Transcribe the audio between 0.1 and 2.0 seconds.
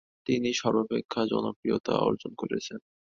তিনি সর্বাপেক্ষা জনপ্রিয়তা